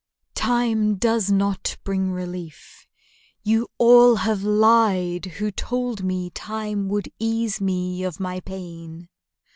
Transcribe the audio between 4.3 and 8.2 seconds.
lied Who told me time would ease me of